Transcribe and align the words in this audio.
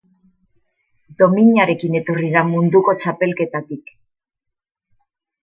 Dominarekin 1.21 1.97
etorri 1.99 2.31
da 2.37 2.43
munduko 2.55 2.97
txapelketatik. 3.05 3.95